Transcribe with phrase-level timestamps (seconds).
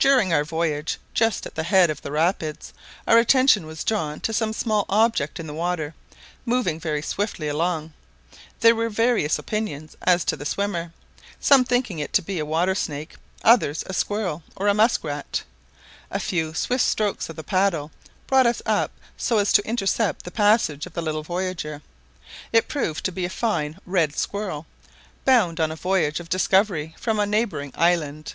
[0.00, 2.72] During our voyage, just at the head of the rapids,
[3.06, 5.94] our attention was drawn to some small object in the water,
[6.44, 7.92] moving very swiftly along;
[8.62, 10.92] there were various opinions as to the swimmer,
[11.38, 13.14] some thinking it to be a water snake,
[13.44, 15.44] others a squirrel, or a musk rat;
[16.10, 17.92] a few swift strokes of the paddles
[18.26, 21.80] brought us up so as to intercept the passage of the little voyager;
[22.52, 24.66] it proved to be a fine red squirrel,
[25.24, 28.34] bound on a voyage of discovery from a neighbouring island.